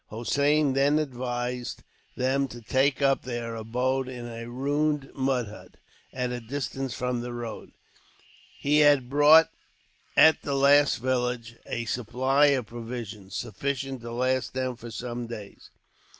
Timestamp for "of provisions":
12.47-13.35